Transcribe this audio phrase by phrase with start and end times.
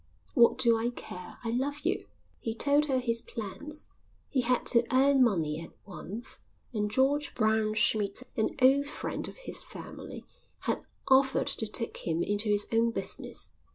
[0.33, 1.37] "What do I care?
[1.43, 2.07] I love you."
[2.39, 3.89] He told her his plans.
[4.31, 6.39] He had to earn money at once,
[6.73, 10.25] and George Braunschmidt, an old friend of his family,
[10.61, 13.51] had offered to take him into his own business.